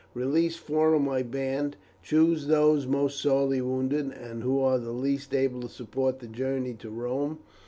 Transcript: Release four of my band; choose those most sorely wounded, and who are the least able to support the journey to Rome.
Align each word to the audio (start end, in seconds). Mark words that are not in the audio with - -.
Release 0.15 0.55
four 0.55 0.95
of 0.95 1.03
my 1.03 1.21
band; 1.21 1.77
choose 2.01 2.47
those 2.47 2.87
most 2.87 3.21
sorely 3.21 3.61
wounded, 3.61 4.11
and 4.11 4.41
who 4.41 4.59
are 4.59 4.79
the 4.79 4.89
least 4.89 5.31
able 5.35 5.59
to 5.61 5.69
support 5.69 6.17
the 6.17 6.27
journey 6.27 6.73
to 6.73 6.89
Rome. 6.89 7.37